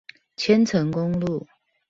[0.35, 1.47] 千層公路